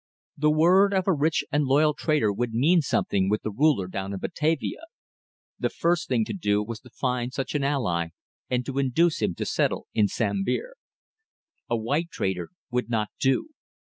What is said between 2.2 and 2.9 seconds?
would mean